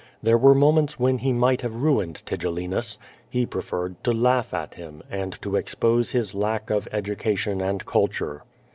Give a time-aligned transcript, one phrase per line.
[0.23, 2.97] There were moments when he might have ruined Tigellinus.
[3.31, 8.41] lie prefen^ed to laugh at him, and to expose his lack of education and culture.